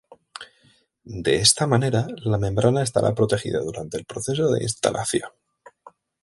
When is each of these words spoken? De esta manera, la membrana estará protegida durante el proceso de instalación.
De 1.27 1.35
esta 1.35 1.67
manera, 1.67 2.07
la 2.23 2.39
membrana 2.39 2.81
estará 2.81 3.13
protegida 3.13 3.59
durante 3.59 3.97
el 3.97 4.05
proceso 4.05 4.49
de 4.51 4.63
instalación. 4.63 5.29